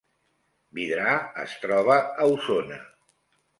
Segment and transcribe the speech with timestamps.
[0.77, 1.11] Vidrà
[1.45, 2.83] es troba a Osona